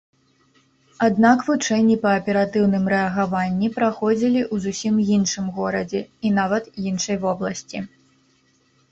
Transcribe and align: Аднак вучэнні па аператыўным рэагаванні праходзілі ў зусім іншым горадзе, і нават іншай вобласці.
Аднак 1.07 1.39
вучэнні 1.47 1.97
па 2.05 2.13
аператыўным 2.19 2.87
рэагаванні 2.93 3.69
праходзілі 3.75 4.41
ў 4.43 4.55
зусім 4.63 4.95
іншым 5.17 5.45
горадзе, 5.59 6.01
і 6.27 6.33
нават 6.39 6.63
іншай 6.89 7.17
вобласці. 7.27 7.79